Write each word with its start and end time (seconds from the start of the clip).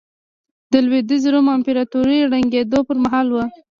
د 0.71 0.73
لوېدیځ 0.85 1.23
روم 1.33 1.47
امپراتورۍ 1.57 2.19
ړنګېدو 2.31 2.79
پرمهال 2.87 3.27
وه. 3.31 3.45